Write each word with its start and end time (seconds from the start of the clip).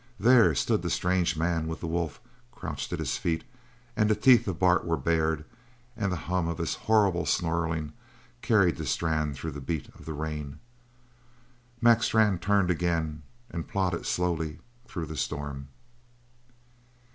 There 0.19 0.55
stood 0.55 0.81
the 0.81 0.89
strange 0.89 1.37
man 1.37 1.67
with 1.67 1.79
the 1.81 1.85
wolf 1.85 2.19
crouched 2.51 2.91
at 2.91 2.97
his 2.97 3.17
feet, 3.17 3.43
and 3.95 4.09
the 4.09 4.15
teeth 4.15 4.47
of 4.47 4.57
Bart 4.57 4.83
were 4.83 4.97
bared, 4.97 5.45
and 5.95 6.11
the 6.11 6.15
hum 6.25 6.47
of 6.47 6.57
his 6.57 6.73
horrible 6.73 7.27
snarling 7.27 7.93
carried 8.41 8.77
to 8.77 8.85
Strann 8.87 9.35
through 9.35 9.51
the 9.51 9.61
beat 9.61 9.89
of 9.89 10.05
the 10.05 10.13
rain. 10.13 10.57
Mac 11.81 12.01
Strann 12.01 12.39
turned 12.39 12.71
again, 12.71 13.21
and 13.51 13.67
plodded 13.67 14.07
slowly 14.07 14.57
through 14.87 15.05
the 15.05 15.15
storm. 15.15 15.67